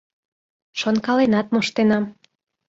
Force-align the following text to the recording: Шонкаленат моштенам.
Шонкаленат 0.79 1.47
моштенам. 1.53 2.03